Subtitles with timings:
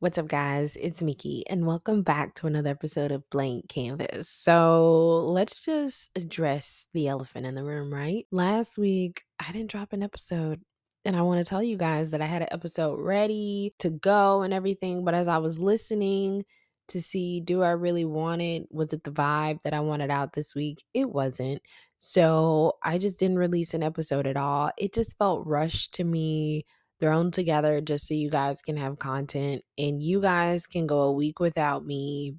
[0.00, 0.76] What's up, guys?
[0.76, 4.28] It's Miki, and welcome back to another episode of Blank Canvas.
[4.28, 8.24] So, let's just address the elephant in the room, right?
[8.30, 10.60] Last week, I didn't drop an episode,
[11.04, 14.42] and I want to tell you guys that I had an episode ready to go
[14.42, 16.44] and everything, but as I was listening
[16.90, 18.68] to see, do I really want it?
[18.70, 20.84] Was it the vibe that I wanted out this week?
[20.94, 21.60] It wasn't.
[21.96, 24.70] So, I just didn't release an episode at all.
[24.78, 26.66] It just felt rushed to me
[27.00, 31.12] thrown together just so you guys can have content and you guys can go a
[31.12, 32.34] week without me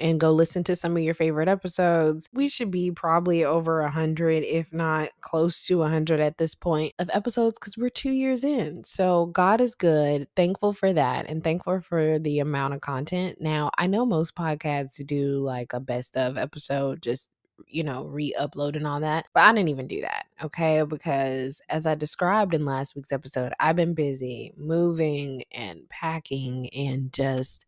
[0.00, 2.28] and go listen to some of your favorite episodes.
[2.32, 6.54] We should be probably over a hundred, if not close to a hundred at this
[6.54, 8.84] point of episodes because we're two years in.
[8.84, 10.26] So God is good.
[10.34, 13.36] Thankful for that and thankful for the amount of content.
[13.40, 17.28] Now, I know most podcasts do like a best of episode, just
[17.68, 19.26] you know, re upload and all that.
[19.34, 20.82] But I didn't even do that, okay?
[20.82, 27.12] Because as I described in last week's episode, I've been busy moving and packing and
[27.12, 27.66] just,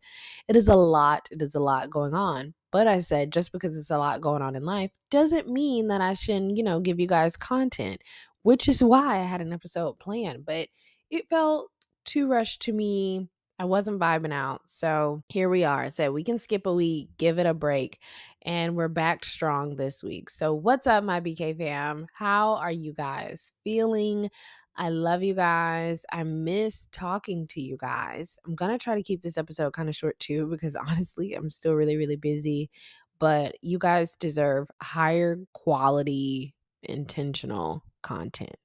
[0.49, 1.29] it is a lot.
[1.31, 2.55] It is a lot going on.
[2.73, 6.01] But I said, just because it's a lot going on in life doesn't mean that
[6.01, 8.03] I shouldn't, you know, give you guys content,
[8.43, 10.45] which is why I had an episode planned.
[10.45, 10.69] But
[11.11, 11.71] it felt
[12.05, 14.63] too rushed to me I wasn't vibing out.
[14.67, 15.89] So here we are.
[15.89, 17.99] So we can skip a week, give it a break,
[18.43, 20.29] and we're back strong this week.
[20.31, 22.07] So, what's up, my BK fam?
[22.13, 24.31] How are you guys feeling?
[24.77, 26.05] I love you guys.
[26.13, 28.39] I miss talking to you guys.
[28.47, 31.51] I'm going to try to keep this episode kind of short too, because honestly, I'm
[31.51, 32.71] still really, really busy.
[33.19, 38.59] But you guys deserve higher quality, intentional content.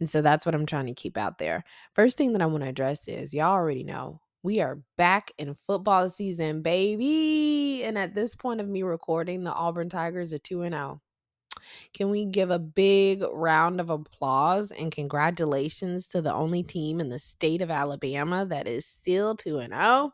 [0.00, 1.62] And so that's what I'm trying to keep out there.
[1.94, 5.56] First thing that I want to address is y'all already know we are back in
[5.66, 7.82] football season, baby.
[7.84, 11.00] And at this point of me recording, the Auburn Tigers are 2 0.
[11.92, 17.08] Can we give a big round of applause and congratulations to the only team in
[17.08, 20.12] the state of Alabama that is still 2 0?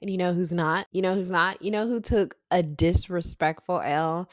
[0.00, 0.86] And you know who's not?
[0.92, 1.60] You know who's not?
[1.60, 4.28] You know who took a disrespectful L?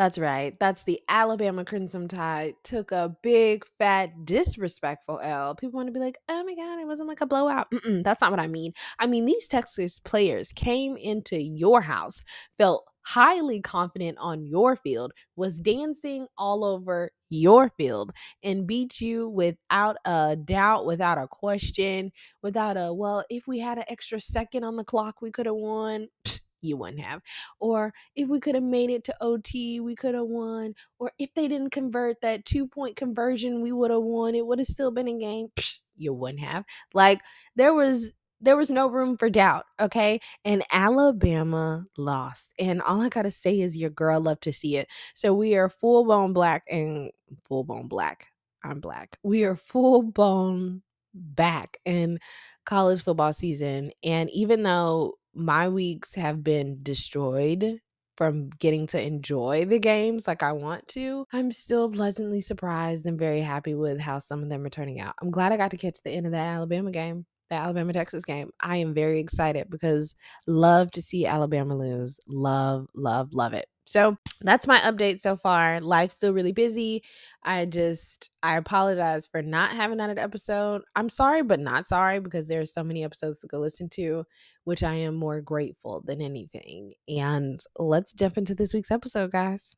[0.00, 0.58] That's right.
[0.58, 5.54] That's the Alabama Crimson Tide took a big, fat, disrespectful L.
[5.54, 7.70] People want to be like, oh my God, it wasn't like a blowout.
[7.70, 8.72] Mm-mm, that's not what I mean.
[8.98, 12.22] I mean, these Texas players came into your house,
[12.56, 18.12] felt highly confident on your field, was dancing all over your field,
[18.42, 22.10] and beat you without a doubt, without a question,
[22.42, 25.56] without a, well, if we had an extra second on the clock, we could have
[25.56, 26.08] won.
[26.24, 27.22] Psst, you wouldn't have.
[27.58, 30.74] Or if we could have made it to OT, we could have won.
[30.98, 34.34] Or if they didn't convert that two point conversion, we would have won.
[34.34, 35.48] It would have still been a game.
[35.56, 36.64] Psst, you wouldn't have.
[36.94, 37.20] Like
[37.56, 40.20] there was there was no room for doubt, okay?
[40.44, 42.54] And Alabama lost.
[42.58, 44.88] And all I got to say is your girl love to see it.
[45.14, 47.10] So we are full blown black and
[47.46, 48.28] full blown black.
[48.64, 49.18] I'm black.
[49.22, 50.82] We are full blown
[51.12, 52.18] back in
[52.64, 53.90] college football season.
[54.02, 57.80] And even though my weeks have been destroyed
[58.16, 63.18] from getting to enjoy the games like I want to, I'm still pleasantly surprised and
[63.18, 65.14] very happy with how some of them are turning out.
[65.22, 68.24] I'm glad I got to catch the end of that Alabama game the Alabama Texas
[68.24, 68.50] game.
[68.60, 70.14] I am very excited because
[70.46, 72.18] love to see Alabama lose.
[72.26, 73.66] Love, love, love it.
[73.84, 75.80] So that's my update so far.
[75.80, 77.02] Life's still really busy.
[77.42, 80.82] I just I apologize for not having that episode.
[80.94, 84.24] I'm sorry, but not sorry because there's so many episodes to go listen to,
[84.64, 86.92] which I am more grateful than anything.
[87.08, 89.74] And let's jump into this week's episode, guys.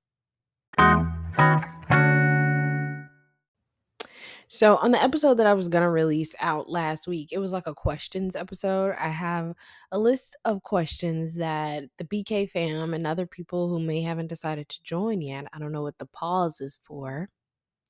[4.55, 7.53] So, on the episode that I was going to release out last week, it was
[7.53, 8.95] like a questions episode.
[9.01, 9.55] I have
[9.91, 14.69] a list of questions that the BK fam and other people who may haven't decided
[14.69, 17.31] to join yet, I don't know what the pause is for.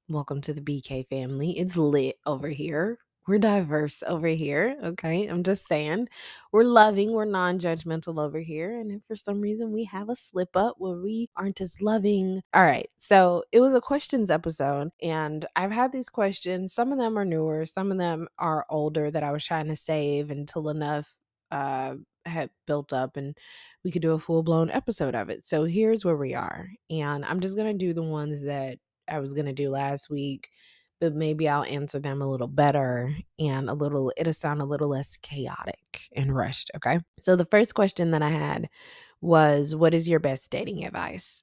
[0.08, 1.58] Welcome to the BK family.
[1.58, 4.76] It's lit over here we're diverse over here.
[4.82, 5.26] Okay.
[5.26, 6.08] I'm just saying
[6.52, 8.78] we're loving, we're non judgmental over here.
[8.78, 12.42] And if for some reason we have a slip up where we aren't as loving.
[12.52, 12.88] All right.
[12.98, 14.90] So it was a questions episode.
[15.00, 16.72] And I've had these questions.
[16.72, 19.76] Some of them are newer, some of them are older that I was trying to
[19.76, 21.14] save until enough
[21.50, 21.94] uh,
[22.24, 23.36] had built up and
[23.84, 25.44] we could do a full blown episode of it.
[25.46, 26.70] So here's where we are.
[26.90, 30.08] And I'm just going to do the ones that I was going to do last
[30.10, 30.48] week
[31.02, 34.86] but maybe I'll answer them a little better and a little, it'll sound a little
[34.86, 36.70] less chaotic and rushed.
[36.76, 37.00] Okay.
[37.20, 38.68] So the first question that I had
[39.20, 41.42] was, What is your best dating advice?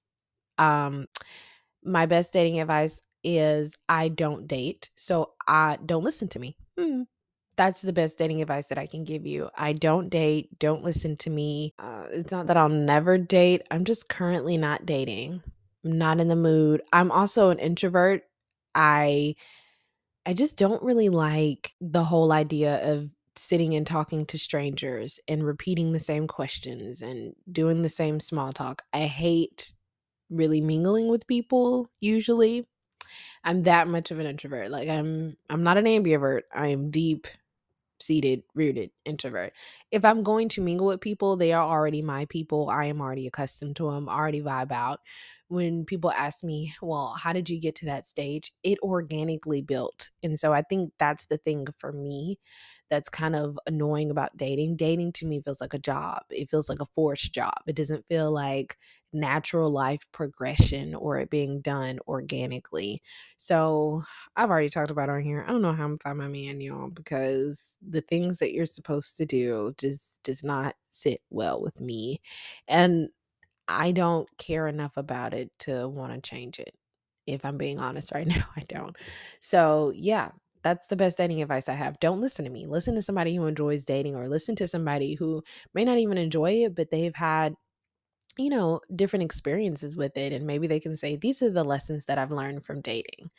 [0.57, 1.07] Um,
[1.83, 4.91] my best dating advice is I don't date.
[4.95, 6.55] So I don't listen to me.
[6.79, 7.01] Hmm.
[7.57, 9.50] That's the best dating advice that I can give you.
[9.57, 10.57] I don't date.
[10.57, 11.73] Don't listen to me.
[11.77, 13.63] Uh, it's not that I'll never date.
[13.69, 15.44] I'm just currently not dating.
[15.83, 16.81] I'm not in the mood.
[16.94, 18.23] I'm also an introvert
[18.75, 19.36] I
[20.25, 25.45] I just don't really like the whole idea of sitting and talking to strangers and
[25.45, 28.83] repeating the same questions and doing the same small talk.
[28.94, 29.74] I hate
[30.30, 32.68] really mingling with people usually.
[33.44, 34.69] I'm that much of an introvert.
[34.69, 36.42] Like I'm I'm not an ambivert.
[36.54, 37.27] I am deep
[38.01, 39.54] seated, rooted introvert.
[39.92, 42.69] If I'm going to mingle with people, they are already my people.
[42.69, 45.00] I am already accustomed to them, already vibe out.
[45.48, 48.51] When people ask me, well, how did you get to that stage?
[48.63, 50.12] It organically built.
[50.22, 52.38] And so I think that's the thing for me
[52.90, 54.75] that's kind of annoying about dating.
[54.75, 57.54] Dating to me feels like a job, it feels like a forced job.
[57.68, 58.78] It doesn't feel like
[59.13, 63.01] natural life progression or it being done organically.
[63.38, 64.03] So
[64.35, 65.44] I've already talked about on here.
[65.47, 69.17] I don't know how I'm find my man, y'all, because the things that you're supposed
[69.17, 72.21] to do just does not sit well with me.
[72.67, 73.09] And
[73.67, 76.75] I don't care enough about it to want to change it.
[77.27, 78.95] If I'm being honest right now, I don't.
[79.41, 80.31] So yeah,
[80.63, 82.00] that's the best dating advice I have.
[82.00, 82.65] Don't listen to me.
[82.67, 86.63] Listen to somebody who enjoys dating or listen to somebody who may not even enjoy
[86.65, 87.55] it, but they've had
[88.39, 90.33] you know, different experiences with it.
[90.33, 93.31] And maybe they can say, these are the lessons that I've learned from dating.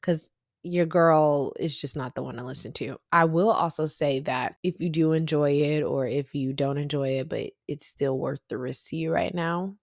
[0.00, 0.30] Because
[0.64, 2.98] your girl is just not the one to listen to.
[3.12, 7.20] I will also say that if you do enjoy it or if you don't enjoy
[7.20, 9.76] it, but it's still worth the risk to you right now,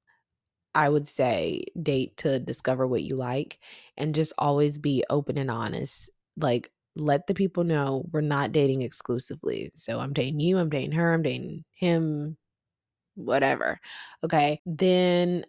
[0.73, 3.59] I would say date to discover what you like
[3.97, 6.09] and just always be open and honest.
[6.37, 9.71] Like, let the people know we're not dating exclusively.
[9.75, 12.37] So I'm dating you, I'm dating her, I'm dating him,
[13.15, 13.79] whatever.
[14.23, 14.61] Okay.
[14.65, 15.45] Then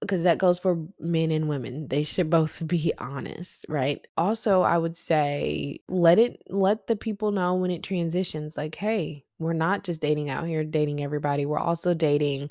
[0.00, 1.88] because that goes for men and women.
[1.88, 4.06] They should both be honest, right?
[4.16, 9.24] Also, I would say let it let the people know when it transitions like, "Hey,
[9.38, 11.46] we're not just dating out here dating everybody.
[11.46, 12.50] We're also dating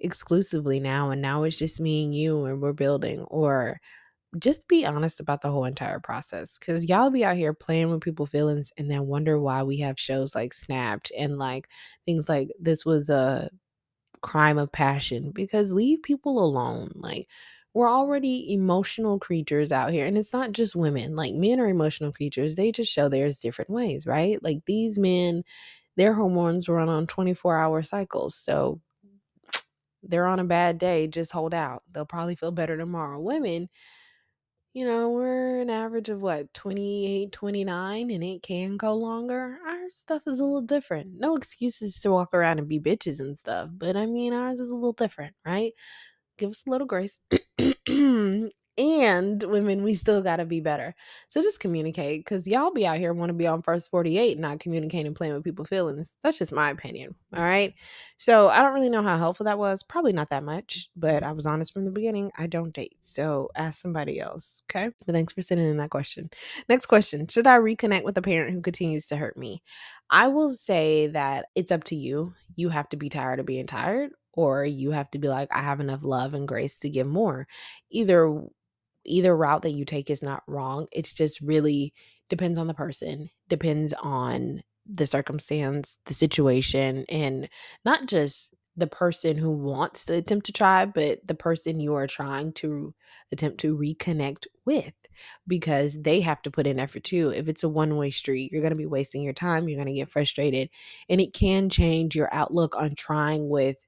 [0.00, 3.80] exclusively now and now it's just me and you and we're building." Or
[4.38, 8.00] just be honest about the whole entire process cuz y'all be out here playing with
[8.02, 11.68] people's feelings and then wonder why we have shows like Snapped and like
[12.06, 13.50] things like this was a
[14.22, 16.92] crime of passion because leave people alone.
[16.96, 17.28] Like,
[17.74, 20.06] we're already emotional creatures out here.
[20.06, 22.56] And it's not just women, like, men are emotional creatures.
[22.56, 24.42] They just show theirs different ways, right?
[24.42, 25.44] Like, these men,
[25.96, 28.34] their hormones run on 24 hour cycles.
[28.36, 28.80] So,
[30.02, 31.82] they're on a bad day, just hold out.
[31.92, 33.20] They'll probably feel better tomorrow.
[33.20, 33.68] Women,
[34.74, 39.58] you know, we're an average of what, 28, 29, and it can go longer.
[39.66, 41.18] Our stuff is a little different.
[41.18, 44.70] No excuses to walk around and be bitches and stuff, but I mean, ours is
[44.70, 45.72] a little different, right?
[46.38, 47.18] Give us a little grace.
[48.78, 50.94] and women, we still got to be better.
[51.28, 54.60] So just communicate because y'all be out here want to be on first 48, not
[54.60, 56.16] communicating, playing with people's feelings.
[56.22, 57.16] That's just my opinion.
[57.36, 57.74] All right.
[58.18, 59.82] So I don't really know how helpful that was.
[59.82, 62.30] Probably not that much, but I was honest from the beginning.
[62.38, 62.96] I don't date.
[63.00, 64.62] So ask somebody else.
[64.70, 64.90] Okay.
[65.04, 66.30] But thanks for sending in that question.
[66.68, 69.62] Next question Should I reconnect with a parent who continues to hurt me?
[70.08, 72.34] I will say that it's up to you.
[72.54, 75.60] You have to be tired of being tired or you have to be like i
[75.60, 77.48] have enough love and grace to give more
[77.90, 78.40] either
[79.08, 80.86] either route that you take is not wrong.
[80.92, 81.92] It's just really
[82.28, 87.48] depends on the person, depends on the circumstance, the situation, and
[87.84, 92.06] not just the person who wants to attempt to try, but the person you are
[92.06, 92.94] trying to
[93.32, 94.94] attempt to reconnect with
[95.48, 97.30] because they have to put in effort too.
[97.34, 99.88] If it's a one way street, you're going to be wasting your time, you're going
[99.88, 100.70] to get frustrated,
[101.08, 103.78] and it can change your outlook on trying with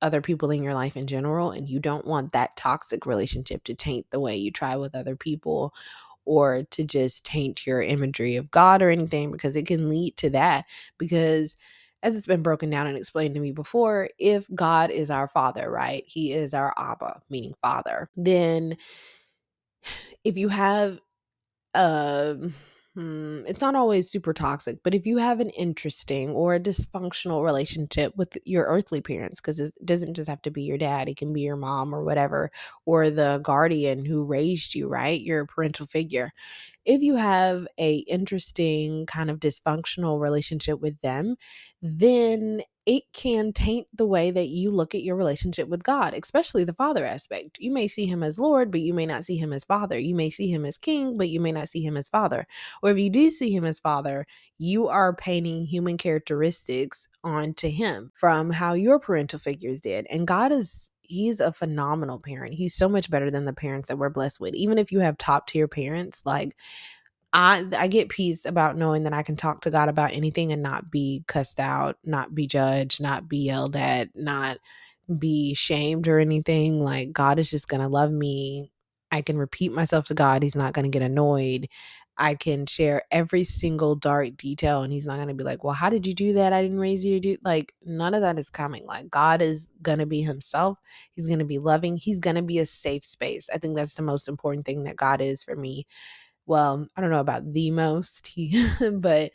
[0.00, 3.74] other people in your life in general and you don't want that toxic relationship to
[3.74, 5.74] taint the way you try with other people
[6.24, 10.30] or to just taint your imagery of God or anything because it can lead to
[10.30, 10.66] that
[10.98, 11.56] because
[12.02, 15.70] as it's been broken down and explained to me before if God is our father
[15.70, 18.76] right he is our abba meaning father then
[20.24, 21.00] if you have
[21.74, 22.54] um
[22.96, 27.44] Hmm, it's not always super toxic, but if you have an interesting or a dysfunctional
[27.44, 31.16] relationship with your earthly parents, because it doesn't just have to be your dad, it
[31.16, 32.50] can be your mom or whatever,
[32.86, 35.20] or the guardian who raised you, right?
[35.20, 36.32] Your parental figure.
[36.88, 41.36] If you have a interesting kind of dysfunctional relationship with them,
[41.82, 46.64] then it can taint the way that you look at your relationship with God, especially
[46.64, 47.58] the father aspect.
[47.58, 49.98] You may see him as Lord, but you may not see him as father.
[49.98, 52.46] You may see him as king, but you may not see him as father.
[52.82, 54.26] Or if you do see him as father,
[54.56, 60.06] you are painting human characteristics onto him from how your parental figures did.
[60.08, 62.54] And God is he's a phenomenal parent.
[62.54, 64.54] He's so much better than the parents that we're blessed with.
[64.54, 66.56] Even if you have top tier parents, like
[67.32, 70.62] I I get peace about knowing that I can talk to God about anything and
[70.62, 74.58] not be cussed out, not be judged, not be yelled at, not
[75.18, 76.80] be shamed or anything.
[76.82, 78.72] Like God is just going to love me.
[79.10, 80.42] I can repeat myself to God.
[80.42, 81.68] He's not going to get annoyed.
[82.18, 85.74] I can share every single dark detail and he's not going to be like, "Well,
[85.74, 86.52] how did you do that?
[86.52, 88.86] I didn't raise you to do." Like none of that is coming.
[88.86, 90.78] Like God is going to be himself.
[91.14, 91.96] He's going to be loving.
[91.96, 93.48] He's going to be a safe space.
[93.52, 95.86] I think that's the most important thing that God is for me.
[96.46, 98.36] Well, I don't know about the most,
[98.94, 99.32] but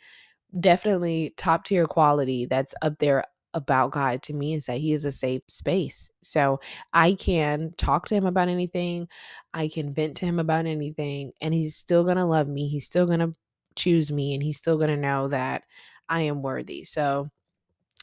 [0.58, 3.24] definitely top tier quality that's up there
[3.54, 6.10] about God to me is that he is a safe space.
[6.22, 6.60] So
[6.92, 9.08] I can talk to him about anything,
[9.54, 12.68] I can vent to him about anything, and he's still going to love me.
[12.68, 13.34] He's still going to
[13.76, 15.62] choose me, and he's still going to know that
[16.08, 16.84] I am worthy.
[16.84, 17.30] So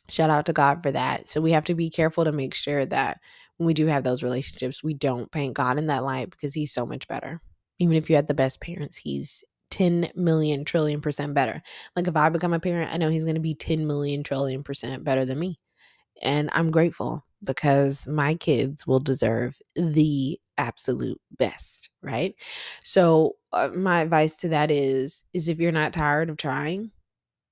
[0.10, 1.29] shout out to God for that.
[1.29, 3.20] So we have to be careful to make sure that
[3.58, 6.74] when we do have those relationships, we don't paint God in that light because he's
[6.74, 7.41] so much better.
[7.79, 11.62] Even if you had the best parents, he's 10 million trillion percent better.
[11.96, 14.63] Like if I become a parent, I know he's going to be 10 million trillion
[14.63, 15.60] percent better than me.
[16.22, 22.36] And I'm grateful because my kids will deserve the absolute best, right?
[22.84, 26.92] So uh, my advice to that is is if you're not tired of trying,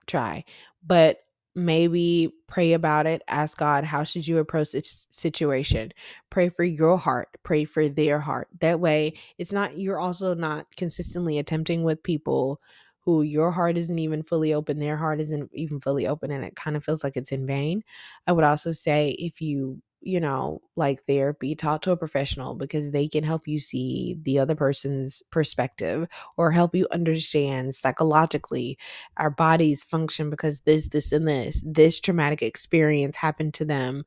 [0.06, 0.44] try.
[0.86, 1.18] But
[1.56, 5.92] maybe pray about it ask god how should you approach this situation?
[6.30, 8.48] Pray for your heart pray for their heart.
[8.60, 12.62] That way it's not you're also not consistently attempting with people
[13.02, 16.56] who your heart isn't even fully open their heart isn't even fully open and it
[16.56, 17.84] kind of feels like it's in vain.
[18.28, 22.92] I would also say if you you know, like therapy, talk to a professional because
[22.92, 28.78] they can help you see the other person's perspective or help you understand psychologically
[29.18, 34.06] our bodies function because this, this, and this, this traumatic experience happened to them.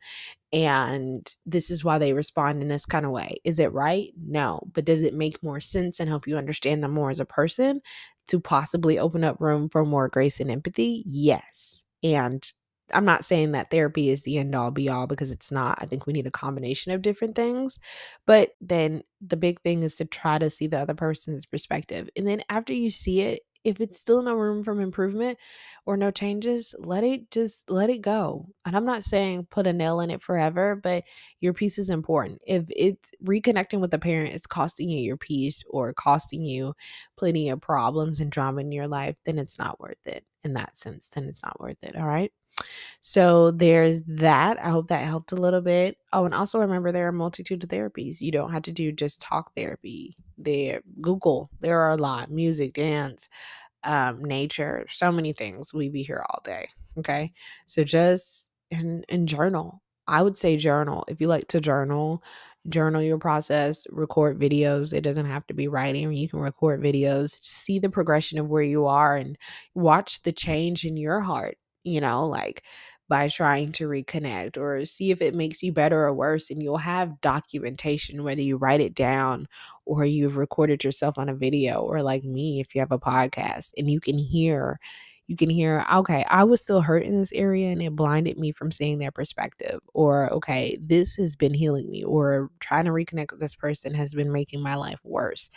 [0.52, 3.36] And this is why they respond in this kind of way.
[3.44, 4.12] Is it right?
[4.16, 4.62] No.
[4.72, 7.80] But does it make more sense and help you understand them more as a person
[8.28, 11.04] to possibly open up room for more grace and empathy?
[11.06, 11.84] Yes.
[12.02, 12.50] And
[12.92, 15.78] I'm not saying that therapy is the end all be all because it's not.
[15.80, 17.78] I think we need a combination of different things.
[18.26, 22.08] But then the big thing is to try to see the other person's perspective.
[22.16, 25.38] And then after you see it, if it's still no room for improvement
[25.86, 28.48] or no changes, let it just let it go.
[28.64, 31.04] And I'm not saying put a nail in it forever, but
[31.40, 32.40] your peace is important.
[32.46, 36.74] If it's reconnecting with a parent is costing you your peace or costing you
[37.16, 40.24] plenty of problems and drama in your life, then it's not worth it.
[40.42, 41.94] In that sense, then it's not worth it.
[41.96, 42.32] All right.
[43.00, 44.64] So there's that.
[44.64, 45.98] I hope that helped a little bit.
[46.12, 48.20] Oh, and also remember there are multitude of therapies.
[48.20, 50.16] You don't have to do just talk therapy.
[50.38, 51.50] There, Google.
[51.60, 52.30] There are a lot.
[52.30, 53.28] Music, dance,
[53.84, 55.74] um, nature, so many things.
[55.74, 56.68] We be here all day.
[56.98, 57.32] Okay.
[57.66, 59.82] So just and and journal.
[60.06, 61.04] I would say journal.
[61.08, 62.22] If you like to journal,
[62.68, 64.92] journal your process, record videos.
[64.92, 66.12] It doesn't have to be writing.
[66.12, 69.36] You can record videos, see the progression of where you are and
[69.74, 72.62] watch the change in your heart you know, like
[73.08, 76.50] by trying to reconnect or see if it makes you better or worse.
[76.50, 79.48] And you'll have documentation, whether you write it down
[79.84, 83.72] or you've recorded yourself on a video, or like me, if you have a podcast
[83.76, 84.78] and you can hear.
[85.32, 88.52] You can hear, okay, I was still hurt in this area and it blinded me
[88.52, 89.80] from seeing their perspective.
[89.94, 92.04] Or, okay, this has been healing me.
[92.04, 95.48] Or trying to reconnect with this person has been making my life worse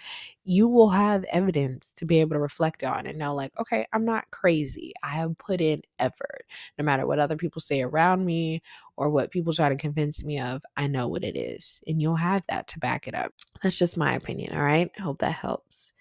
[0.46, 4.06] you will have evidence to be able to reflect on and know, like, okay, I'm
[4.06, 4.94] not crazy.
[5.04, 6.46] I have put in effort.
[6.78, 8.62] No matter what other people say around me
[8.96, 11.82] or what people try to convince me of, I know what it is.
[11.88, 13.34] And you'll have that to back it up.
[13.64, 14.56] That's just my opinion.
[14.56, 14.92] All right.
[15.00, 15.94] I hope that helps.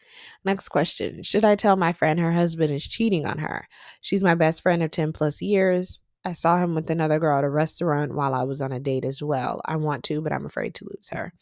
[0.44, 3.68] Next question Should I tell my friend her husband is cheating on her?
[4.00, 6.02] She's my best friend of 10 plus years.
[6.26, 9.04] I saw him with another girl at a restaurant while I was on a date
[9.04, 9.61] as well.
[9.66, 11.35] I want to, but I'm afraid to lose her.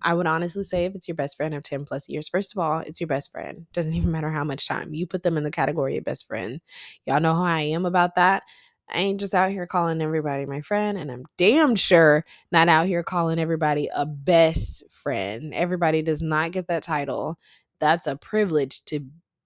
[0.00, 2.58] I would honestly say if it's your best friend of 10 plus years, first of
[2.58, 3.66] all, it's your best friend.
[3.74, 4.94] Doesn't even matter how much time.
[4.94, 6.60] You put them in the category of best friend.
[7.06, 8.44] Y'all know how I am about that.
[8.88, 12.86] I ain't just out here calling everybody my friend, and I'm damn sure not out
[12.86, 15.54] here calling everybody a best friend.
[15.54, 17.38] Everybody does not get that title.
[17.84, 19.00] That's a privilege to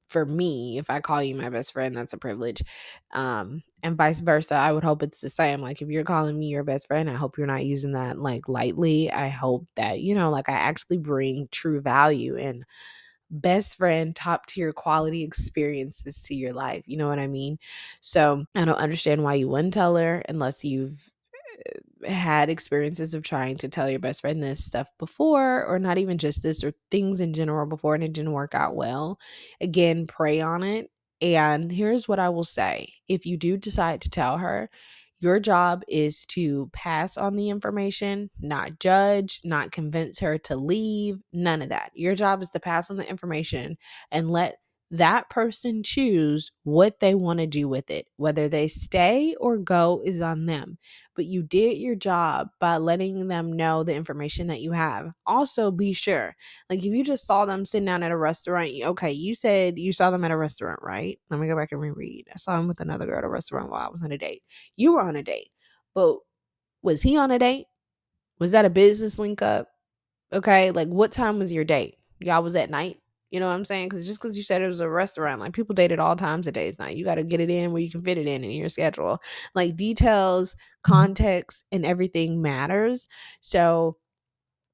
[0.08, 2.62] for me if i call you my best friend that's a privilege
[3.12, 6.46] um and vice versa i would hope it's the same like if you're calling me
[6.46, 10.14] your best friend i hope you're not using that like lightly i hope that you
[10.14, 12.64] know like i actually bring true value and
[13.30, 17.58] best friend top tier quality experiences to your life you know what i mean?
[18.00, 21.10] So i don't understand why you wouldn't tell her unless you've
[22.06, 26.18] had experiences of trying to tell your best friend this stuff before, or not even
[26.18, 29.18] just this, or things in general before, and it didn't work out well,
[29.60, 30.90] again, pray on it.
[31.20, 34.70] And here's what I will say if you do decide to tell her,
[35.20, 41.16] your job is to pass on the information, not judge, not convince her to leave,
[41.32, 41.90] none of that.
[41.94, 43.76] Your job is to pass on the information
[44.12, 44.58] and let
[44.90, 48.08] that person choose what they want to do with it.
[48.16, 50.78] Whether they stay or go is on them.
[51.14, 55.10] But you did your job by letting them know the information that you have.
[55.26, 56.36] Also, be sure,
[56.70, 59.92] like if you just saw them sitting down at a restaurant, okay, you said you
[59.92, 61.18] saw them at a restaurant, right?
[61.28, 62.28] Let me go back and reread.
[62.32, 64.42] I saw him with another girl at a restaurant while I was on a date.
[64.76, 65.50] You were on a date,
[65.94, 66.18] but
[66.82, 67.66] was he on a date?
[68.38, 69.68] Was that a business link up?
[70.32, 71.96] Okay, like what time was your date?
[72.20, 72.98] Y'all was at night?
[73.30, 73.88] You know what I'm saying?
[73.88, 76.46] Because just because you said it was a restaurant, like people date at all times
[76.46, 76.96] of days night.
[76.96, 79.20] You got to get it in where you can fit it in in your schedule.
[79.54, 80.92] Like details, mm-hmm.
[80.92, 83.08] context, and everything matters.
[83.40, 83.96] So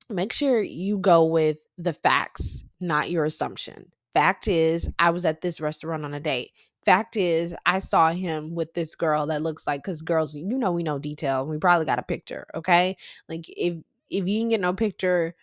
[0.09, 3.91] make sure you go with the facts, not your assumption.
[4.13, 6.53] Fact is, I was at this restaurant on a date.
[6.85, 10.71] Fact is, I saw him with this girl that looks like because girls, you know,
[10.71, 11.47] we know detail.
[11.47, 12.97] We probably got a picture, okay?
[13.29, 13.79] Like if
[14.11, 15.35] if you can get no picture,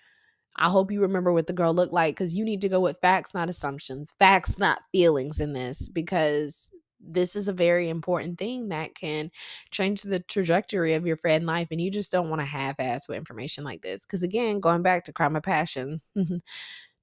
[0.58, 3.00] I hope you remember what the girl looked like because you need to go with
[3.02, 4.14] facts, not assumptions.
[4.20, 9.32] Facts, not feelings in this because this is a very important thing that can
[9.72, 11.70] change the trajectory of your friend life.
[11.72, 14.06] And you just don't want to half ass with information like this.
[14.06, 16.02] Because again, going back to crime of passion,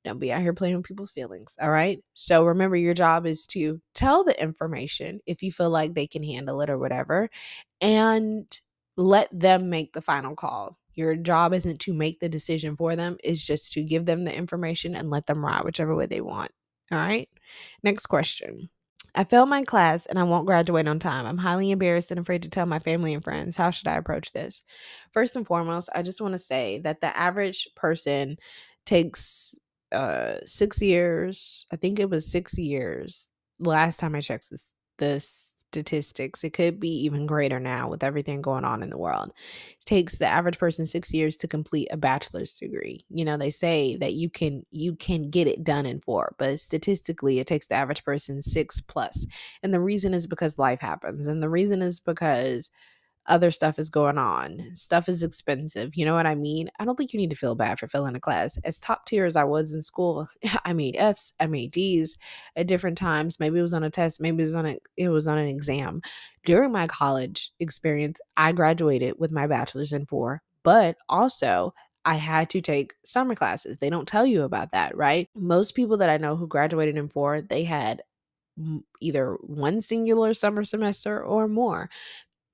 [0.04, 1.56] don't be out here playing with people's feelings.
[1.60, 2.02] All right.
[2.14, 6.22] So remember, your job is to tell the information if you feel like they can
[6.22, 7.28] handle it or whatever,
[7.80, 8.46] and
[8.96, 10.77] let them make the final call.
[10.98, 14.36] Your job isn't to make the decision for them, it's just to give them the
[14.36, 16.52] information and let them ride whichever way they want.
[16.92, 17.30] All right.
[17.82, 18.68] Next question.
[19.14, 21.26] I failed my class and I won't graduate on time.
[21.26, 23.56] I'm highly embarrassed and afraid to tell my family and friends.
[23.56, 24.62] How should I approach this?
[25.12, 28.36] First and foremost, I just want to say that the average person
[28.86, 29.54] takes
[29.92, 31.66] uh 6 years.
[31.72, 36.44] I think it was 6 years last time I checked this this statistics.
[36.44, 39.32] It could be even greater now with everything going on in the world.
[39.70, 43.04] It takes the average person 6 years to complete a bachelor's degree.
[43.10, 46.60] You know, they say that you can you can get it done in 4, but
[46.60, 49.26] statistically it takes the average person 6 plus.
[49.62, 51.26] And the reason is because life happens.
[51.26, 52.70] And the reason is because
[53.28, 54.74] other stuff is going on.
[54.74, 55.94] Stuff is expensive.
[55.94, 56.70] You know what I mean?
[56.80, 58.58] I don't think you need to feel bad for failing a class.
[58.64, 60.28] As top tier as I was in school,
[60.64, 62.16] I made F's, I made D's
[62.56, 63.38] at different times.
[63.38, 65.48] Maybe it was on a test, maybe it was on a it was on an
[65.48, 66.00] exam.
[66.44, 71.74] During my college experience, I graduated with my bachelor's in 4, but also
[72.04, 73.78] I had to take summer classes.
[73.78, 75.28] They don't tell you about that, right?
[75.34, 78.02] Most people that I know who graduated in 4, they had
[79.00, 81.88] either one singular summer semester or more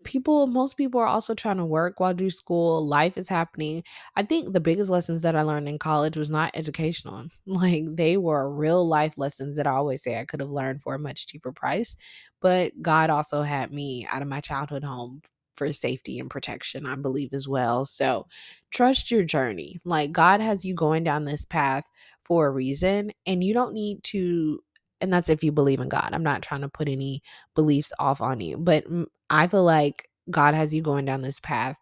[0.05, 3.83] people most people are also trying to work while do school life is happening.
[4.17, 7.25] I think the biggest lessons that i learned in college was not educational.
[7.47, 10.95] Like they were real life lessons that i always say i could have learned for
[10.95, 11.97] a much cheaper price
[12.41, 15.23] but god also had me out of my childhood home
[15.55, 17.87] for safety and protection i believe as well.
[17.87, 18.27] So
[18.71, 19.79] trust your journey.
[19.85, 21.89] Like god has you going down this path
[22.25, 24.61] for a reason and you don't need to
[25.01, 26.11] and that's if you believe in God.
[26.13, 27.23] I'm not trying to put any
[27.55, 28.85] beliefs off on you, but
[29.31, 31.77] I feel like God has you going down this path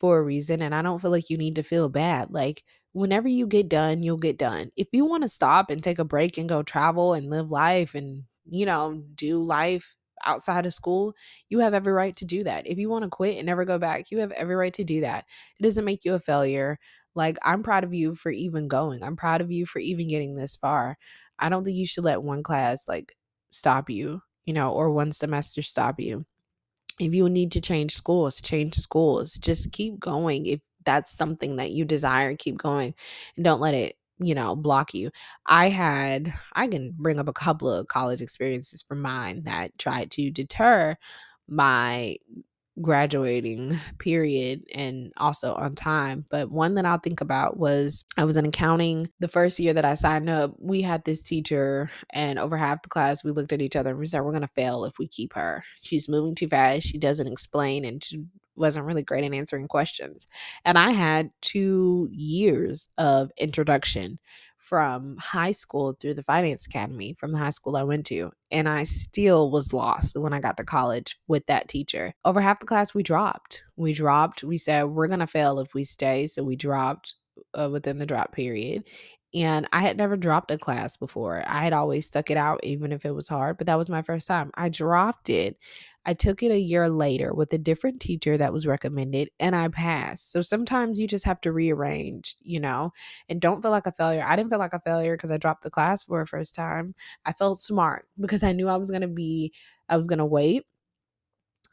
[0.00, 0.62] for a reason.
[0.62, 2.30] And I don't feel like you need to feel bad.
[2.30, 4.70] Like, whenever you get done, you'll get done.
[4.76, 7.94] If you want to stop and take a break and go travel and live life
[7.94, 11.14] and, you know, do life outside of school,
[11.48, 12.66] you have every right to do that.
[12.66, 15.00] If you want to quit and never go back, you have every right to do
[15.02, 15.24] that.
[15.58, 16.78] It doesn't make you a failure.
[17.14, 19.02] Like, I'm proud of you for even going.
[19.02, 20.96] I'm proud of you for even getting this far.
[21.38, 23.14] I don't think you should let one class like
[23.50, 26.24] stop you, you know, or one semester stop you
[27.00, 29.34] if you need to change schools, change schools.
[29.34, 30.46] Just keep going.
[30.46, 32.94] If that's something that you desire, keep going
[33.36, 35.10] and don't let it, you know, block you.
[35.46, 40.10] I had, I can bring up a couple of college experiences from mine that tried
[40.12, 40.96] to deter
[41.48, 42.16] my
[42.80, 46.26] graduating period and also on time.
[46.30, 49.84] But one that I'll think about was I was in accounting the first year that
[49.84, 50.54] I signed up.
[50.58, 53.98] We had this teacher, and over half the class, we looked at each other and
[53.98, 55.64] we said, We're going to fail if we keep her.
[55.82, 56.86] She's moving too fast.
[56.86, 58.24] She doesn't explain, and she
[58.56, 60.26] wasn't really great at answering questions.
[60.64, 64.18] And I had two years of introduction
[64.60, 68.30] from high school through the finance academy from the high school I went to.
[68.50, 72.12] And I still was lost when I got to college with that teacher.
[72.24, 73.64] Over half the class, we dropped.
[73.76, 74.44] We dropped.
[74.44, 76.26] We said, we're going to fail if we stay.
[76.26, 77.14] So we dropped
[77.58, 78.84] uh, within the drop period.
[79.32, 81.42] And I had never dropped a class before.
[81.46, 84.02] I had always stuck it out, even if it was hard, but that was my
[84.02, 84.50] first time.
[84.54, 85.56] I dropped it
[86.06, 89.68] I took it a year later with a different teacher that was recommended and I
[89.68, 90.32] passed.
[90.32, 92.92] So sometimes you just have to rearrange, you know,
[93.28, 94.24] and don't feel like a failure.
[94.26, 96.94] I didn't feel like a failure because I dropped the class for a first time.
[97.26, 99.52] I felt smart because I knew I was going to be,
[99.88, 100.64] I was going to wait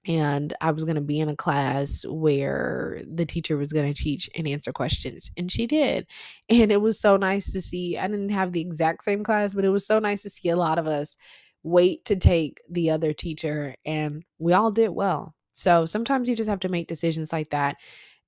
[0.07, 4.01] and I was going to be in a class where the teacher was going to
[4.01, 5.31] teach and answer questions.
[5.35, 6.07] And she did.
[6.49, 7.97] And it was so nice to see.
[7.97, 10.55] I didn't have the exact same class, but it was so nice to see a
[10.55, 11.17] lot of us
[11.67, 13.75] wait to take the other teacher.
[13.85, 15.35] And we all did well.
[15.53, 17.77] So sometimes you just have to make decisions like that.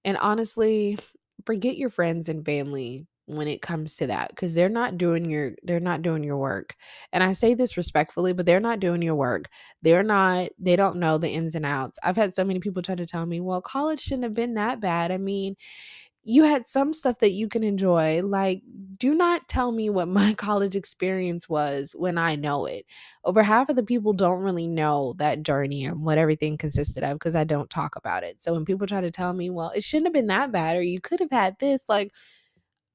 [0.06, 0.98] And honestly,
[1.46, 5.52] forget your friends and family when it comes to that because they're not doing your
[5.62, 6.74] they're not doing your work
[7.14, 9.46] and i say this respectfully but they're not doing your work
[9.84, 12.96] they're not they don't know the ins and outs i've had so many people try
[12.96, 15.56] to tell me well college shouldn't have been that bad i mean
[16.24, 18.62] you had some stuff that you can enjoy like
[18.98, 22.86] do not tell me what my college experience was when i know it
[23.24, 27.14] over half of the people don't really know that journey and what everything consisted of
[27.18, 29.84] because i don't talk about it so when people try to tell me well it
[29.84, 32.12] shouldn't have been that bad or you could have had this like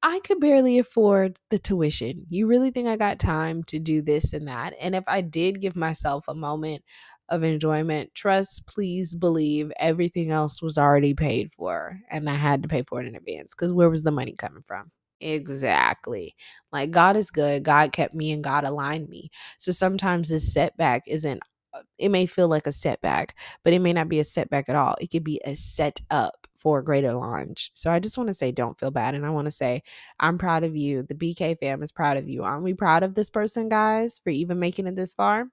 [0.02, 2.26] I could barely afford the tuition.
[2.28, 4.74] You really think I got time to do this and that?
[4.78, 6.82] And if I did give myself a moment
[7.28, 12.68] of enjoyment, trust, please believe everything else was already paid for and I had to
[12.68, 14.90] pay for it in advance because where was the money coming from?
[15.20, 16.34] Exactly.
[16.72, 17.62] Like God is good.
[17.62, 19.30] God kept me and God aligned me.
[19.58, 21.40] So sometimes this setback isn't
[21.72, 23.34] uh, it may feel like a setback,
[23.64, 24.94] but it may not be a setback at all.
[25.00, 27.70] It could be a set up for a greater launch.
[27.74, 29.14] So I just want to say, don't feel bad.
[29.14, 29.82] And I want to say,
[30.20, 31.02] I'm proud of you.
[31.02, 32.44] The BK fam is proud of you.
[32.44, 35.46] Aren't we proud of this person, guys, for even making it this far?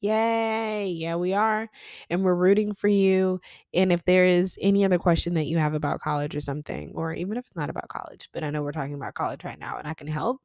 [0.00, 0.88] Yay.
[0.90, 1.68] Yeah, we are.
[2.08, 3.40] And we're rooting for you.
[3.74, 7.12] And if there is any other question that you have about college or something, or
[7.14, 9.76] even if it's not about college, but I know we're talking about college right now
[9.76, 10.40] and I can help,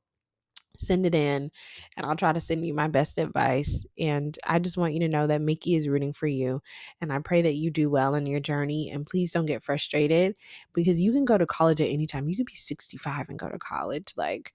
[0.79, 1.51] send it in
[1.97, 3.85] and I'll try to send you my best advice.
[3.99, 6.61] And I just want you to know that Mickey is rooting for you.
[7.01, 8.89] And I pray that you do well in your journey.
[8.91, 10.35] And please don't get frustrated
[10.73, 12.29] because you can go to college at any time.
[12.29, 14.13] You could be 65 and go to college.
[14.17, 14.53] Like,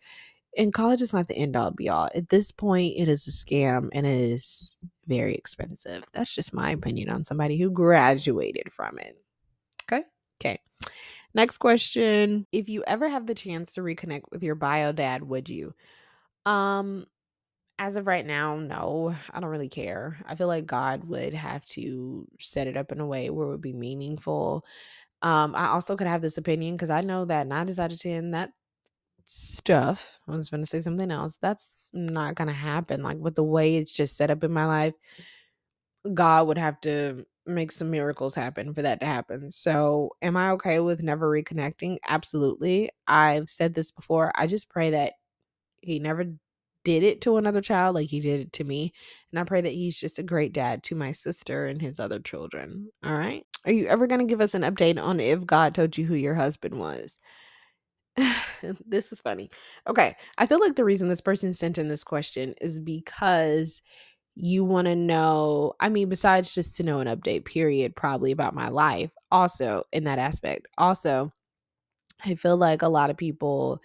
[0.57, 2.09] and college is not the end all be all.
[2.15, 6.05] At this point, it is a scam and it is very expensive.
[6.13, 9.17] That's just my opinion on somebody who graduated from it.
[9.85, 10.05] Okay.
[10.41, 10.59] Okay.
[11.35, 12.47] Next question.
[12.53, 15.75] If you ever have the chance to reconnect with your bio dad, would you?
[16.47, 17.07] Um,
[17.79, 20.19] as of right now, no, I don't really care.
[20.27, 23.51] I feel like God would have to set it up in a way where it
[23.51, 24.65] would be meaningful.
[25.23, 28.33] Um, I also could have this opinion because I know that nine out of ten,
[28.33, 28.51] that
[29.29, 33.03] stuff, I was gonna say something else, that's not gonna happen.
[33.03, 34.95] Like with the way it's just set up in my life,
[36.15, 39.51] God would have to make some miracles happen for that to happen.
[39.51, 41.99] So, am I okay with never reconnecting?
[42.07, 42.91] Absolutely.
[43.07, 44.33] I've said this before.
[44.35, 45.15] I just pray that
[45.83, 46.27] he never
[46.85, 48.93] did it to another child like he did it to me.
[49.33, 52.21] And I pray that he's just a great dad to my sister and his other
[52.21, 52.91] children.
[53.05, 53.47] All right.
[53.67, 56.15] Are you ever going to give us an update on if God told you who
[56.15, 57.19] your husband was?
[58.87, 59.49] this is funny.
[59.87, 60.17] Okay.
[60.39, 63.83] I feel like the reason this person sent in this question is because
[64.35, 68.55] you want to know, I mean, besides just to know an update, period, probably about
[68.55, 70.69] my life, also in that aspect.
[70.79, 71.33] Also,
[72.25, 73.81] I feel like a lot of people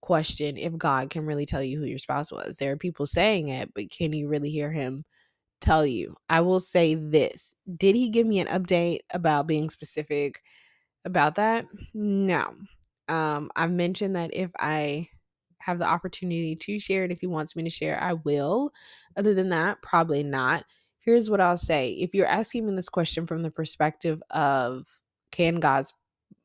[0.00, 2.56] question if God can really tell you who your spouse was.
[2.56, 5.04] There are people saying it, but can you really hear him
[5.60, 6.16] tell you?
[6.28, 10.42] I will say this Did he give me an update about being specific
[11.04, 11.66] about that?
[11.92, 12.54] No.
[13.08, 15.08] Um, I've mentioned that if I
[15.58, 18.72] have the opportunity to share it, if he wants me to share, I will.
[19.16, 20.64] Other than that, probably not.
[21.00, 24.86] Here's what I'll say if you're asking me this question from the perspective of
[25.30, 25.92] can God's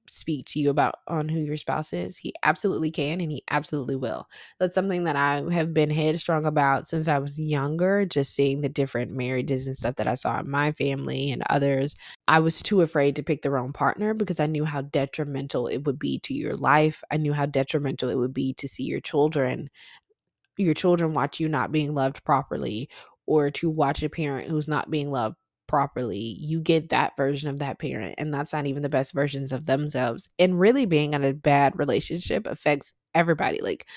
[0.07, 2.17] speak to you about on who your spouse is.
[2.17, 4.27] He absolutely can and he absolutely will.
[4.59, 8.69] That's something that I have been headstrong about since I was younger, just seeing the
[8.69, 11.95] different marriages and stuff that I saw in my family and others.
[12.27, 15.85] I was too afraid to pick the wrong partner because I knew how detrimental it
[15.85, 17.03] would be to your life.
[17.11, 19.69] I knew how detrimental it would be to see your children
[20.57, 22.89] your children watch you not being loved properly
[23.25, 25.35] or to watch a parent who's not being loved
[25.73, 29.51] properly, you get that version of that parent, and that's not even the best versions
[29.51, 30.29] of themselves.
[30.37, 33.59] And really being in a bad relationship affects everybody.
[33.59, 33.87] Like,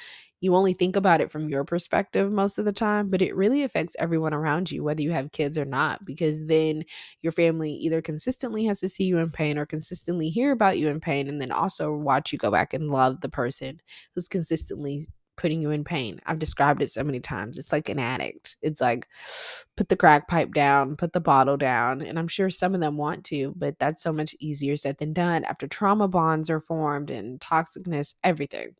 [0.40, 3.62] you only think about it from your perspective most of the time, but it really
[3.62, 6.84] affects everyone around you, whether you have kids or not, because then
[7.20, 10.88] your family either consistently has to see you in pain or consistently hear about you
[10.88, 13.80] in pain, and then also watch you go back and love the person
[14.14, 15.06] who's consistently
[15.36, 16.20] putting you in pain.
[16.26, 17.58] I've described it so many times.
[17.58, 18.56] It's like an addict.
[18.62, 19.06] It's like
[19.76, 22.02] put the crack pipe down, put the bottle down.
[22.02, 25.12] And I'm sure some of them want to, but that's so much easier said than
[25.12, 28.74] done after trauma bonds are formed and toxicness, everything.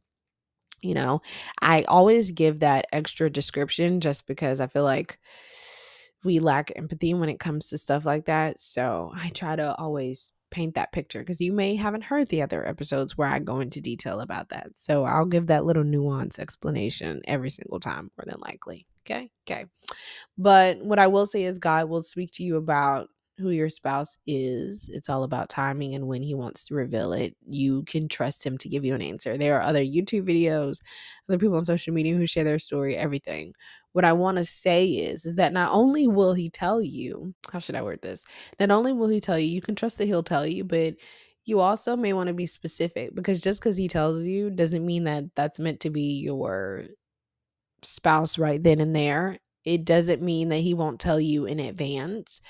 [0.83, 1.23] You know,
[1.61, 5.19] I always give that extra description just because I feel like
[6.23, 8.61] we lack empathy when it comes to stuff like that.
[8.61, 12.67] So I try to always paint that picture because you may haven't heard the other
[12.67, 14.71] episodes where I go into detail about that.
[14.75, 18.87] So I'll give that little nuance explanation every single time, more than likely.
[19.05, 19.31] Okay.
[19.49, 19.67] Okay.
[20.37, 24.17] But what I will say is, God will speak to you about who your spouse
[24.27, 24.89] is.
[24.93, 27.37] It's all about timing and when he wants to reveal it.
[27.47, 29.37] You can trust him to give you an answer.
[29.37, 30.79] There are other YouTube videos,
[31.29, 33.53] other people on social media who share their story, everything.
[33.97, 37.61] What I want to say is is that not only will he tell you, how
[37.61, 38.27] should I word this?
[38.61, 40.97] Not only will he tell you, you can trust that he'll tell you, but
[41.47, 45.05] you also may want to be specific because just because he tells you doesn't mean
[45.05, 46.85] that that's meant to be your
[47.83, 49.39] spouse right then and there.
[49.65, 52.41] It doesn't mean that he won't tell you in advance.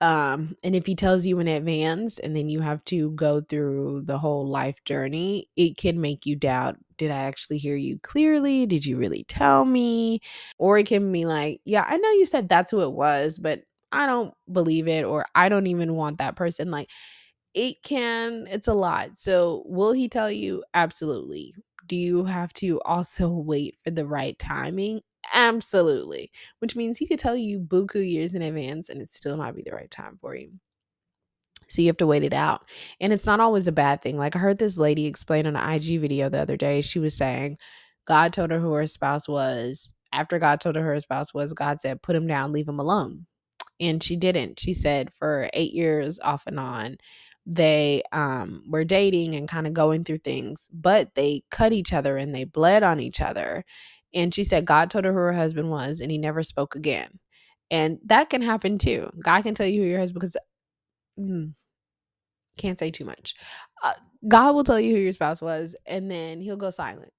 [0.00, 4.02] Um, and if he tells you in advance and then you have to go through
[4.04, 8.66] the whole life journey, it can make you doubt did I actually hear you clearly?
[8.66, 10.20] Did you really tell me?
[10.58, 13.62] Or it can be like, yeah, I know you said that's who it was, but
[13.92, 16.70] I don't believe it, or I don't even want that person.
[16.70, 16.90] Like,
[17.54, 19.18] it can, it's a lot.
[19.18, 20.64] So, will he tell you?
[20.74, 21.54] Absolutely.
[21.86, 25.00] Do you have to also wait for the right timing?
[25.32, 26.30] Absolutely.
[26.58, 29.62] Which means he could tell you buku years in advance and it still not be
[29.62, 30.52] the right time for you.
[31.74, 32.68] So you have to wait it out.
[33.00, 34.16] And it's not always a bad thing.
[34.18, 36.80] Like I heard this lady explain on an IG video the other day.
[36.82, 37.58] She was saying
[38.06, 39.94] God told her who her spouse was.
[40.12, 43.26] After God told her her spouse was, God said, put him down, leave him alone.
[43.80, 44.60] And she didn't.
[44.60, 46.98] She said for eight years off and on,
[47.46, 52.16] they um, were dating and kind of going through things, but they cut each other
[52.16, 53.64] and they bled on each other.
[54.14, 57.18] And she said God told her who her husband was and he never spoke again.
[57.70, 59.10] And that can happen too.
[59.22, 60.36] God can tell you who your husband because
[61.18, 61.54] mm,
[62.56, 63.34] can't say too much.
[63.82, 63.94] Uh,
[64.26, 67.10] God will tell you who your spouse was and then he'll go silent.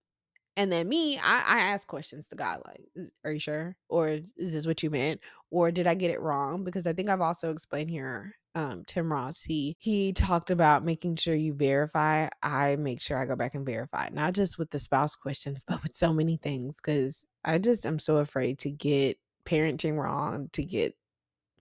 [0.57, 3.75] And then me, I, I ask questions to God like, are you sure?
[3.89, 5.19] Or is this what you meant?
[5.51, 6.63] Or did I get it wrong?
[6.63, 11.17] Because I think I've also explained here um, Tim Ross, he he talked about making
[11.17, 12.29] sure you verify.
[12.41, 15.83] I make sure I go back and verify, not just with the spouse questions, but
[15.83, 16.79] with so many things.
[16.79, 20.95] Because I just am so afraid to get parenting wrong, to get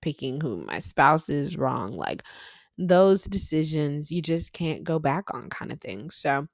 [0.00, 1.92] picking who my spouse is wrong.
[1.92, 2.22] Like
[2.78, 6.10] those decisions, you just can't go back on, kind of thing.
[6.10, 6.46] So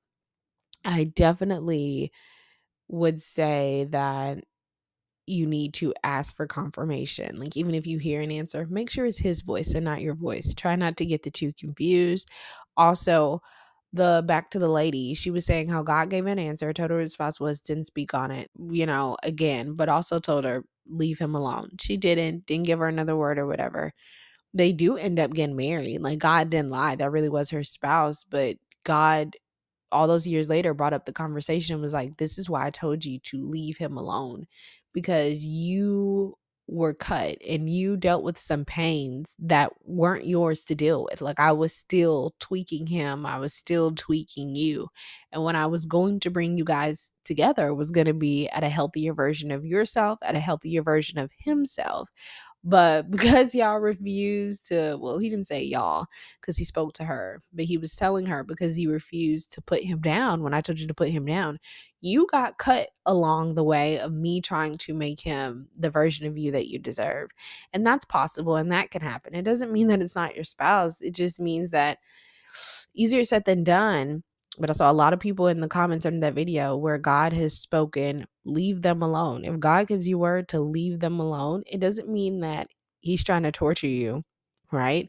[0.84, 2.12] I definitely
[2.88, 4.44] would say that
[5.26, 7.38] you need to ask for confirmation.
[7.38, 10.14] Like, even if you hear an answer, make sure it's his voice and not your
[10.14, 10.54] voice.
[10.54, 12.28] Try not to get the two confused.
[12.76, 13.40] Also,
[13.92, 17.00] the back to the lady, she was saying how God gave an answer, told her
[17.00, 21.18] his spouse was, didn't speak on it, you know, again, but also told her, leave
[21.18, 21.70] him alone.
[21.80, 23.92] She didn't, didn't give her another word or whatever.
[24.54, 26.00] They do end up getting married.
[26.00, 26.96] Like, God didn't lie.
[26.96, 29.36] That really was her spouse, but God
[29.92, 33.04] all those years later brought up the conversation was like this is why i told
[33.04, 34.46] you to leave him alone
[34.94, 36.36] because you
[36.70, 41.20] were cut and you dealt with some pains that weren't yours to deal with.
[41.20, 44.88] Like I was still tweaking him, I was still tweaking you.
[45.32, 48.64] And when I was going to bring you guys together was going to be at
[48.64, 52.08] a healthier version of yourself, at a healthier version of himself.
[52.62, 56.06] But because y'all refused to, well, he didn't say y'all
[56.40, 59.82] because he spoke to her, but he was telling her because he refused to put
[59.82, 61.58] him down when I told you to put him down.
[62.02, 66.38] You got cut along the way of me trying to make him the version of
[66.38, 67.32] you that you deserved.
[67.72, 69.34] And that's possible and that can happen.
[69.34, 71.98] It doesn't mean that it's not your spouse, it just means that
[72.94, 74.22] easier said than done
[74.58, 77.32] but I saw a lot of people in the comments under that video where God
[77.32, 79.44] has spoken, leave them alone.
[79.44, 82.68] If God gives you word to leave them alone, it doesn't mean that
[83.00, 84.24] he's trying to torture you,
[84.72, 85.08] right?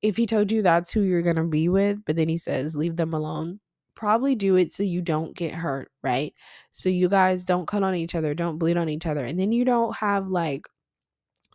[0.00, 2.76] If he told you that's who you're going to be with, but then he says,
[2.76, 3.60] leave them alone,
[3.94, 6.32] probably do it so you don't get hurt, right?
[6.70, 9.24] So you guys don't cut on each other, don't bleed on each other.
[9.24, 10.68] And then you don't have like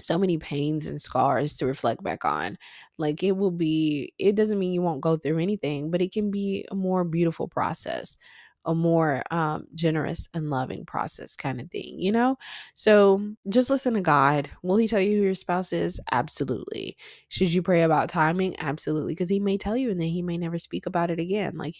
[0.01, 2.57] so many pains and scars to reflect back on.
[2.97, 6.31] Like it will be, it doesn't mean you won't go through anything, but it can
[6.31, 8.17] be a more beautiful process,
[8.65, 12.37] a more um, generous and loving process kind of thing, you know?
[12.75, 14.49] So just listen to God.
[14.61, 15.99] Will He tell you who your spouse is?
[16.11, 16.97] Absolutely.
[17.29, 18.55] Should you pray about timing?
[18.59, 19.13] Absolutely.
[19.13, 21.57] Because He may tell you and then He may never speak about it again.
[21.57, 21.75] Like,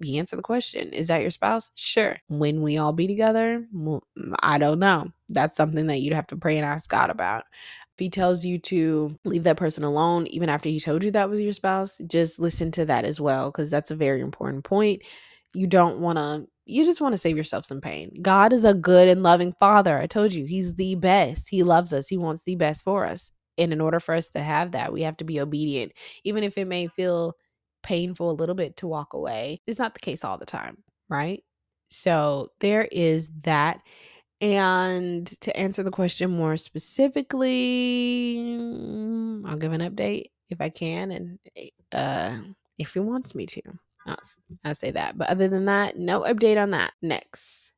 [0.00, 1.70] you answer the question is that your spouse?
[1.74, 2.16] Sure.
[2.28, 5.10] When we all be together mm, mm, i don't know.
[5.28, 7.44] That's something that you'd have to pray and ask god about.
[7.94, 11.30] If he tells you to leave that person alone even after he told you that
[11.30, 15.02] was your spouse just listen to that as well because that's a very important point.
[15.54, 18.12] You don't want to you just want to save yourself some pain.
[18.22, 19.98] God is a good and loving father.
[19.98, 21.48] I told you he's the best.
[21.50, 22.08] He loves us.
[22.08, 23.30] He wants the best for us.
[23.58, 25.92] And in order for us to have that we have to be obedient.
[26.24, 27.34] Even if it may feel
[27.82, 29.60] painful a little bit to walk away.
[29.66, 31.42] It's not the case all the time, right?
[31.84, 33.82] So there is that.
[34.40, 38.56] And to answer the question more specifically,
[39.46, 42.38] I'll give an update if I can and eh, uh,
[42.78, 43.62] if he wants me to.
[44.06, 44.16] I'll,
[44.64, 45.16] I'll say that.
[45.16, 46.92] But other than that, no update on that.
[47.00, 47.72] Next.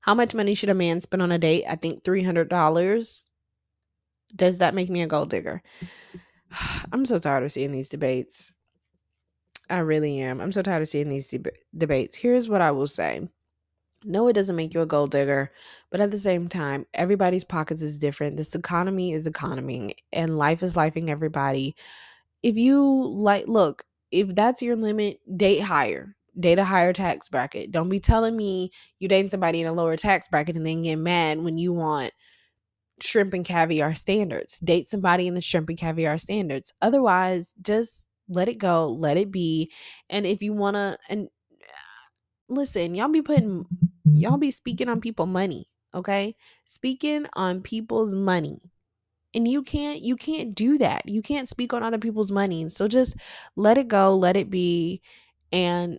[0.00, 1.64] How much money should a man spend on a date?
[1.68, 3.28] I think $300.
[4.36, 5.62] Does that make me a gold digger?
[6.92, 8.54] I'm so tired of seeing these debates.
[9.68, 10.40] I really am.
[10.40, 12.16] I'm so tired of seeing these deb- debates.
[12.16, 13.28] Here's what I will say.
[14.04, 15.50] No, it doesn't make you a gold digger,
[15.90, 18.36] but at the same time, everybody's pockets is different.
[18.36, 21.74] This economy is economy, and life is lifing everybody.
[22.42, 26.14] If you like, look, if that's your limit, date higher.
[26.38, 27.72] Date a higher tax bracket.
[27.72, 30.96] Don't be telling me you dating somebody in a lower tax bracket and then get
[30.96, 32.12] mad when you want
[33.00, 34.58] shrimp and caviar standards.
[34.58, 36.72] Date somebody in the shrimp and caviar standards.
[36.80, 39.72] Otherwise, just let it go, let it be.
[40.10, 41.28] And if you want to, and
[41.62, 42.04] uh,
[42.48, 43.66] listen, y'all be putting,
[44.12, 46.36] y'all be speaking on people money, okay?
[46.64, 48.60] Speaking on people's money.
[49.34, 51.08] And you can't you can't do that.
[51.08, 52.70] You can't speak on other people's money.
[52.70, 53.16] So just
[53.54, 55.02] let it go, let it be
[55.52, 55.98] and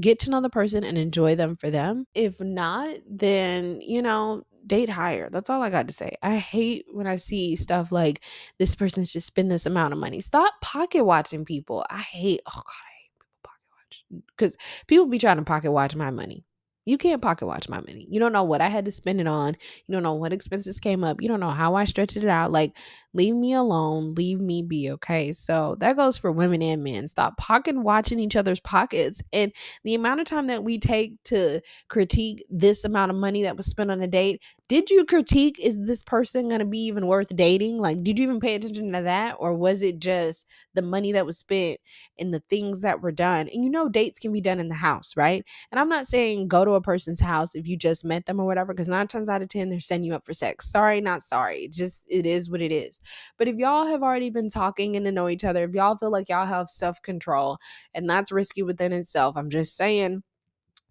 [0.00, 2.06] get to know the person and enjoy them for them.
[2.14, 5.28] If not, then, you know, date higher.
[5.30, 6.16] That's all I got to say.
[6.22, 8.22] I hate when I see stuff like
[8.58, 10.20] this person should spend this amount of money.
[10.20, 11.84] Stop pocket watching people.
[11.90, 14.04] I hate, oh God, I hate people pocket watch
[14.36, 16.44] because people be trying to pocket watch my money.
[16.84, 18.06] You can't pocket watch my money.
[18.10, 19.56] You don't know what I had to spend it on.
[19.86, 21.22] You don't know what expenses came up.
[21.22, 22.50] You don't know how I stretched it out.
[22.50, 22.72] Like,
[23.14, 24.14] leave me alone.
[24.14, 25.32] Leave me be, okay?
[25.32, 27.06] So that goes for women and men.
[27.06, 29.22] Stop pocket watching each other's pockets.
[29.32, 29.52] And
[29.84, 33.66] the amount of time that we take to critique this amount of money that was
[33.66, 37.34] spent on a date, did you critique is this person going to be even worth
[37.36, 37.78] dating?
[37.78, 39.36] Like, did you even pay attention to that?
[39.38, 41.78] Or was it just the money that was spent
[42.18, 43.48] and the things that were done?
[43.52, 45.44] And you know, dates can be done in the house, right?
[45.70, 48.46] And I'm not saying go to a person's house if you just met them or
[48.46, 50.70] whatever, because nine times out of 10, they're setting you up for sex.
[50.70, 51.68] Sorry, not sorry.
[51.68, 53.00] Just, it is what it is.
[53.38, 56.10] But if y'all have already been talking and to know each other, if y'all feel
[56.10, 57.58] like y'all have self control,
[57.94, 60.22] and that's risky within itself, I'm just saying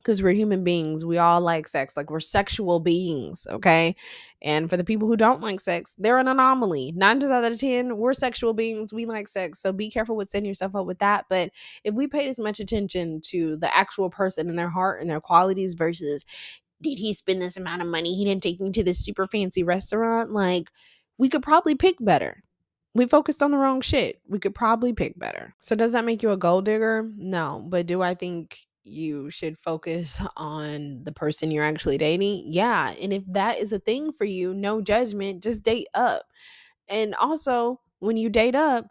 [0.02, 1.06] because we're human beings.
[1.06, 1.96] We all like sex.
[1.96, 3.96] Like we're sexual beings, okay?
[4.42, 6.94] And for the people who don't like sex, they're an anomaly.
[6.96, 8.94] Nine times out of 10, we're sexual beings.
[8.94, 9.60] We like sex.
[9.60, 11.26] So be careful with setting yourself up with that.
[11.30, 11.52] But
[11.84, 15.22] if we pay as much attention to the actual person and their heart and their
[15.22, 16.26] qualities versus
[16.82, 18.16] did he spend this amount of money?
[18.16, 20.32] He didn't take me to this super fancy restaurant.
[20.32, 20.72] Like,
[21.20, 22.44] we could probably pick better
[22.94, 24.20] we focused on the wrong shit.
[24.28, 25.56] We could probably pick better.
[25.62, 27.10] So does that make you a gold digger?
[27.16, 32.46] No, but do I think you should focus on the person you're actually dating?
[32.48, 36.24] Yeah, and if that is a thing for you, no judgment, just date up.
[36.90, 38.88] And also, when you date up,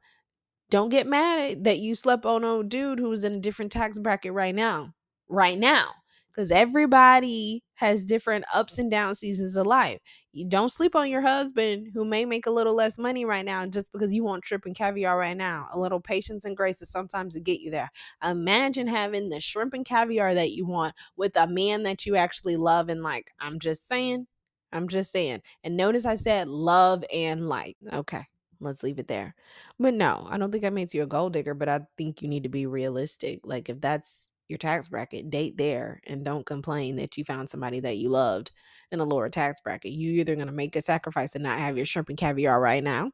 [0.70, 4.32] don't get mad that you slept on a dude who's in a different tax bracket
[4.32, 4.94] right now.
[5.28, 5.90] Right now
[6.30, 9.98] because everybody has different ups and down seasons of life.
[10.32, 13.66] You don't sleep on your husband who may make a little less money right now
[13.66, 15.68] just because you want shrimp and caviar right now.
[15.72, 17.90] A little patience and grace is sometimes to get you there.
[18.22, 22.56] Imagine having the shrimp and caviar that you want with a man that you actually
[22.56, 23.32] love and like.
[23.40, 24.28] I'm just saying.
[24.72, 25.42] I'm just saying.
[25.64, 27.76] And notice I said love and like.
[27.92, 28.26] Okay.
[28.60, 29.34] Let's leave it there.
[29.80, 32.28] But no, I don't think that makes you a gold digger, but I think you
[32.28, 33.40] need to be realistic.
[33.44, 37.80] Like if that's your tax bracket, date there and don't complain that you found somebody
[37.80, 38.50] that you loved
[38.92, 39.92] in a lower tax bracket.
[39.92, 42.84] You either going to make a sacrifice and not have your shrimp and caviar right
[42.84, 43.12] now,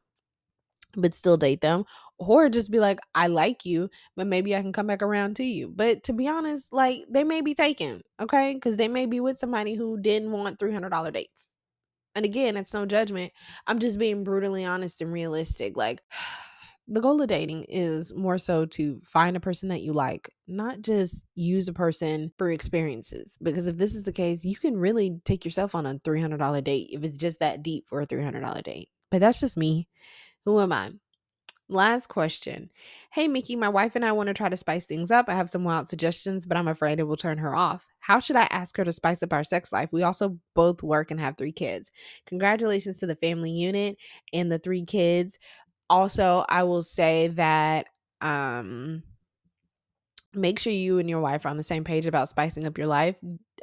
[0.95, 1.85] but still date them,
[2.17, 5.43] or just be like, I like you, but maybe I can come back around to
[5.43, 5.67] you.
[5.67, 8.55] But to be honest, like they may be taken, okay?
[8.55, 11.49] Because they may be with somebody who didn't want $300 dates.
[12.15, 13.31] And again, it's no judgment.
[13.67, 15.77] I'm just being brutally honest and realistic.
[15.77, 16.01] Like,
[16.87, 20.81] the goal of dating is more so to find a person that you like, not
[20.81, 23.37] just use a person for experiences.
[23.41, 26.89] Because if this is the case, you can really take yourself on a $300 date
[26.93, 28.87] if it's just that deep for a $300 date.
[29.11, 29.89] But that's just me.
[30.45, 30.91] Who am I?
[31.69, 32.71] Last question.
[33.11, 35.27] Hey, Mickey, my wife and I want to try to spice things up.
[35.27, 37.85] I have some wild suggestions, but I'm afraid it will turn her off.
[37.99, 39.89] How should I ask her to spice up our sex life?
[39.91, 41.91] We also both work and have three kids.
[42.25, 43.97] Congratulations to the family unit
[44.31, 45.37] and the three kids
[45.89, 47.87] also i will say that
[48.21, 49.03] um
[50.33, 52.87] make sure you and your wife are on the same page about spicing up your
[52.87, 53.15] life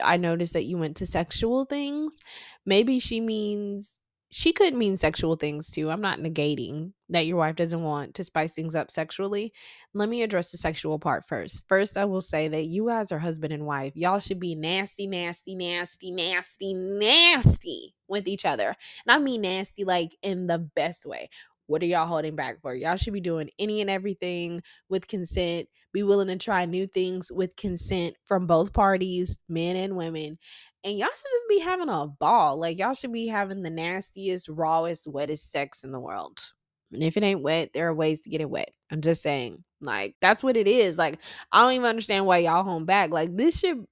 [0.02, 2.18] i noticed that you went to sexual things
[2.66, 4.00] maybe she means
[4.36, 5.92] she could mean sexual things too.
[5.92, 9.52] I'm not negating that your wife doesn't want to spice things up sexually.
[9.92, 11.68] Let me address the sexual part first.
[11.68, 13.92] First, I will say that you guys are husband and wife.
[13.94, 18.74] Y'all should be nasty, nasty, nasty, nasty, nasty with each other.
[19.06, 21.30] And I mean nasty like in the best way.
[21.66, 22.74] What are y'all holding back for?
[22.74, 25.68] Y'all should be doing any and everything with consent.
[25.92, 30.38] Be willing to try new things with consent from both parties, men and women.
[30.82, 32.58] And y'all should just be having a ball.
[32.58, 36.38] Like, y'all should be having the nastiest, rawest, wettest sex in the world.
[36.92, 38.70] And if it ain't wet, there are ways to get it wet.
[38.90, 39.64] I'm just saying.
[39.80, 40.98] Like, that's what it is.
[40.98, 41.18] Like,
[41.50, 43.10] I don't even understand why y'all home back.
[43.10, 43.86] Like, this should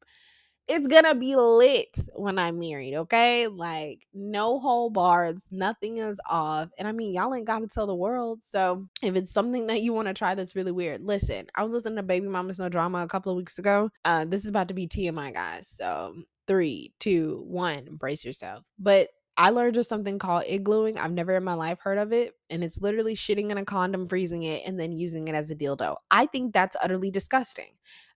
[0.69, 3.49] it's gonna be lit when I'm married, okay?
[3.49, 6.71] Like, no whole bars, nothing is off.
[6.79, 8.43] And I mean, y'all ain't gotta tell the world.
[8.43, 11.97] So, if it's something that you wanna try that's really weird, listen, I was listening
[11.97, 13.91] to Baby Mama's No Drama a couple of weeks ago.
[14.05, 15.69] Uh, this is about to be TMI, guys.
[15.69, 16.15] So,
[16.47, 18.65] three, two, one, brace yourself.
[18.79, 20.99] But I learned of something called iglooing.
[20.99, 22.35] I've never in my life heard of it.
[22.51, 25.57] And it's literally shitting in a condom, freezing it, and then using it as a
[25.57, 25.97] dildo.
[26.11, 27.71] I think that's utterly disgusting.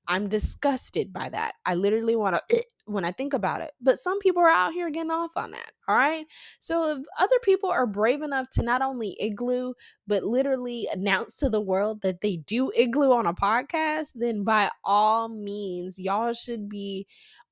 [0.08, 1.54] I'm disgusted by that.
[1.64, 3.72] I literally want to eh, when I think about it.
[3.80, 5.72] But some people are out here getting off on that.
[5.88, 6.26] All right.
[6.60, 9.72] So if other people are brave enough to not only igloo,
[10.06, 14.70] but literally announce to the world that they do igloo on a podcast, then by
[14.84, 17.06] all means, y'all should be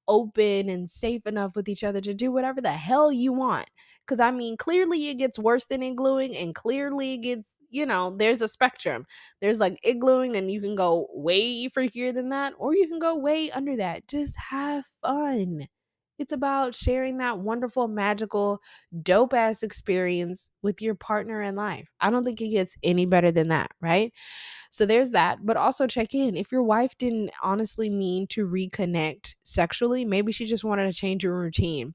[0.07, 3.71] open and safe enough with each other to do whatever the hell you want.
[4.07, 8.15] Because I mean, clearly it gets worse than iglooing, and clearly it gets you know,
[8.17, 9.07] there's a spectrum.
[9.41, 13.17] There's like iglooing, and you can go way freakier than that, or you can go
[13.17, 14.09] way under that.
[14.09, 15.67] Just have fun.
[16.17, 18.61] It's about sharing that wonderful, magical,
[19.03, 21.89] dope ass experience with your partner in life.
[22.01, 24.13] I don't think it gets any better than that, right?
[24.71, 25.39] So there's that.
[25.45, 26.37] But also check in.
[26.37, 31.25] If your wife didn't honestly mean to reconnect sexually, maybe she just wanted to change
[31.25, 31.95] her routine.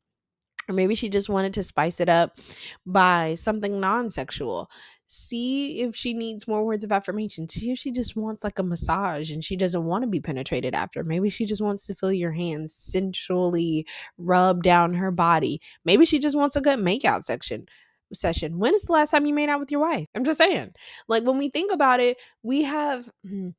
[0.68, 2.38] Or maybe she just wanted to spice it up
[2.86, 4.70] by something non sexual
[5.12, 7.50] see if she needs more words of affirmation.
[7.50, 10.76] See if she just wants like a massage and she doesn't want to be penetrated
[10.76, 11.04] after.
[11.04, 13.88] Maybe she just wants to feel your hands sensually
[14.20, 15.62] rub down her body.
[15.84, 17.68] Maybe she just wants a good makeout section
[18.14, 18.60] session.
[18.60, 20.08] When is the last time you made out with your wife?
[20.14, 20.74] I'm just saying.
[21.08, 23.50] Like when we think about it, we have hmm,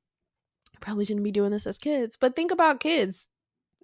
[0.80, 3.26] probably shouldn't be doing this as kids, but think about kids.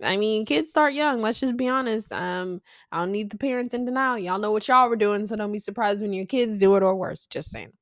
[0.03, 1.23] I mean, kids start young.
[1.23, 2.13] Let's just be honest.
[2.13, 2.61] Um,
[2.93, 4.19] I don't need the parents in denial.
[4.19, 6.83] Y'all know what y'all were doing, so don't be surprised when your kids do it
[6.83, 7.27] or worse.
[7.27, 7.73] Just saying.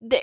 [0.00, 0.22] The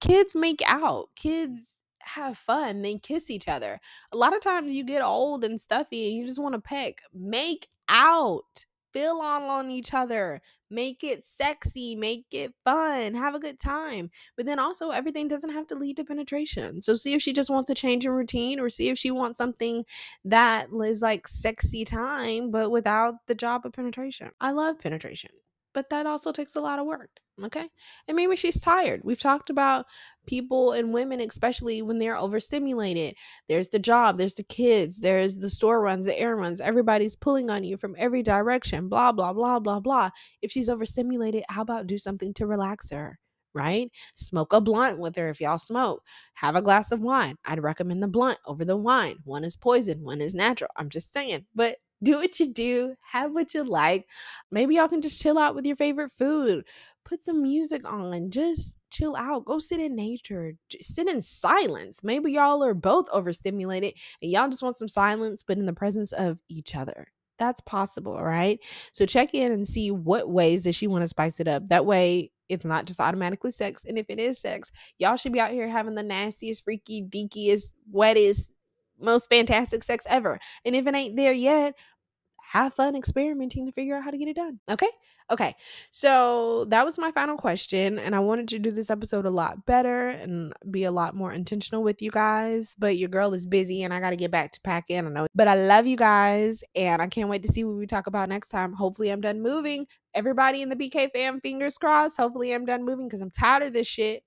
[0.00, 1.08] kids make out.
[1.16, 2.82] Kids have fun.
[2.82, 3.80] They kiss each other.
[4.12, 7.00] A lot of times you get old and stuffy and you just want to peck.
[7.12, 8.66] Make out.
[8.94, 10.40] Feel on on each other
[10.70, 14.10] make it sexy, make it fun, have a good time.
[14.36, 16.82] But then also, everything doesn't have to lead to penetration.
[16.82, 19.38] So, see if she just wants a change in routine, or see if she wants
[19.38, 19.84] something
[20.24, 24.30] that is like sexy time, but without the job of penetration.
[24.40, 25.30] I love penetration
[25.74, 27.10] but that also takes a lot of work.
[27.42, 27.68] Okay.
[28.06, 29.00] And maybe she's tired.
[29.02, 29.86] We've talked about
[30.26, 33.16] people and women, especially when they're overstimulated.
[33.48, 36.60] There's the job, there's the kids, there's the store runs, the air runs.
[36.60, 40.10] Everybody's pulling on you from every direction, blah, blah, blah, blah, blah.
[40.42, 43.18] If she's overstimulated, how about do something to relax her?
[43.52, 43.90] Right?
[44.16, 46.02] Smoke a blunt with her if y'all smoke.
[46.34, 47.36] Have a glass of wine.
[47.44, 49.16] I'd recommend the blunt over the wine.
[49.24, 50.70] One is poison, one is natural.
[50.76, 51.46] I'm just saying.
[51.54, 54.06] But do what you do, have what you like.
[54.50, 56.64] Maybe y'all can just chill out with your favorite food.
[57.04, 59.44] Put some music on, just chill out.
[59.44, 60.54] Go sit in nature.
[60.68, 62.02] Just sit in silence.
[62.02, 66.12] Maybe y'all are both overstimulated and y'all just want some silence, but in the presence
[66.12, 67.08] of each other.
[67.38, 68.60] That's possible, right?
[68.92, 71.68] So check in and see what ways does she want to spice it up.
[71.68, 73.84] That way it's not just automatically sex.
[73.84, 77.74] And if it is sex, y'all should be out here having the nastiest, freaky, deakiest,
[77.92, 78.53] wettest,
[79.00, 80.38] most fantastic sex ever.
[80.64, 81.74] And if it ain't there yet,
[82.54, 84.60] have fun experimenting to figure out how to get it done.
[84.70, 84.90] Okay.
[85.30, 85.54] Okay.
[85.90, 87.98] So that was my final question.
[87.98, 91.32] And I wanted to do this episode a lot better and be a lot more
[91.32, 92.76] intentional with you guys.
[92.78, 95.06] But your girl is busy and I got to get back to packing.
[95.06, 95.26] I know.
[95.34, 96.62] But I love you guys.
[96.76, 98.74] And I can't wait to see what we talk about next time.
[98.74, 99.86] Hopefully, I'm done moving.
[100.12, 102.18] Everybody in the BK fam, fingers crossed.
[102.18, 104.22] Hopefully, I'm done moving because I'm tired of this shit.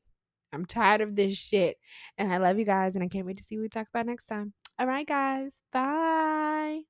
[0.52, 1.78] I'm tired of this shit.
[2.18, 2.96] And I love you guys.
[2.96, 4.54] And I can't wait to see what we talk about next time.
[4.80, 5.54] All right, guys.
[5.74, 6.84] Bye.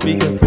[0.00, 0.37] Speaking